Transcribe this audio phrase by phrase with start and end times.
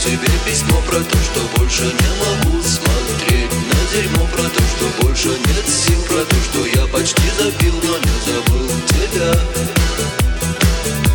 [0.00, 3.50] тебе письмо про то, что больше не могу смотреть.
[3.52, 6.00] На дерьмо про то, что больше нет сил.
[6.08, 9.32] Про то, что я почти забил, но не забыл тебя.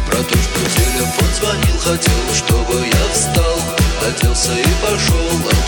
[0.06, 3.62] Про то, что телефон звонил, хотел, чтобы я встал.
[4.08, 5.61] Оделся и пошел, а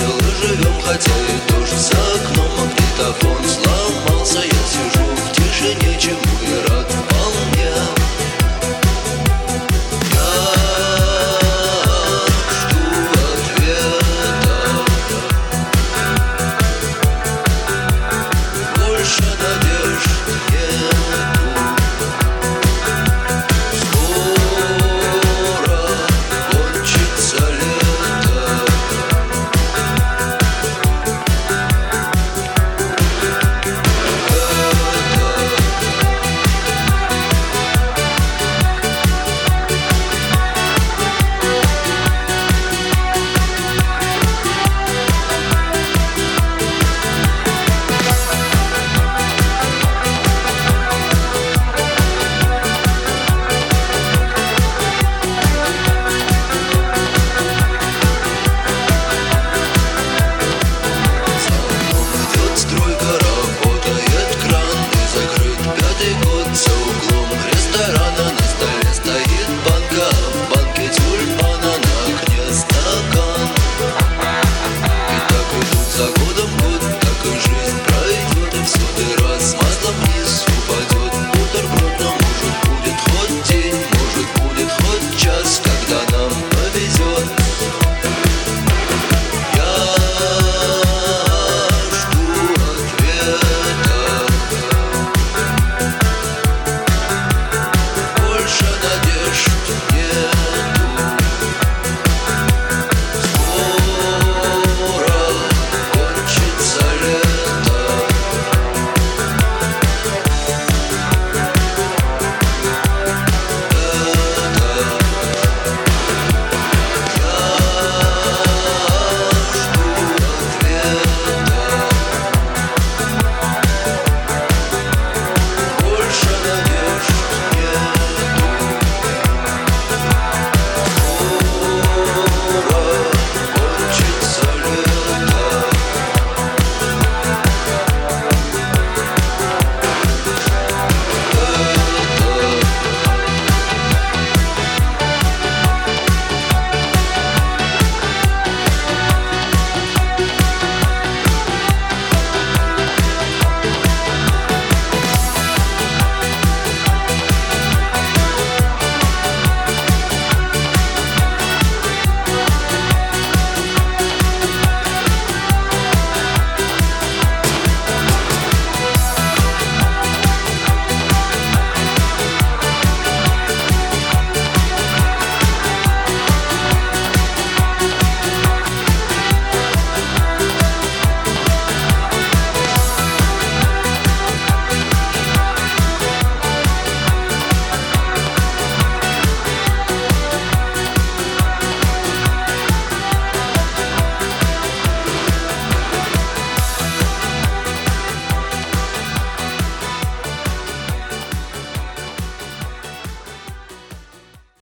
[0.00, 0.23] until